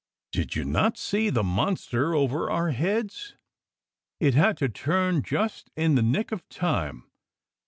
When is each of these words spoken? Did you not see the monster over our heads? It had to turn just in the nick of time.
Did 0.31 0.55
you 0.55 0.65
not 0.65 0.97
see 0.97 1.29
the 1.29 1.43
monster 1.43 2.15
over 2.15 2.49
our 2.49 2.71
heads? 2.71 3.35
It 4.19 4.33
had 4.33 4.57
to 4.57 4.67
turn 4.67 5.21
just 5.21 5.69
in 5.75 5.93
the 5.93 6.01
nick 6.01 6.31
of 6.31 6.49
time. 6.49 7.03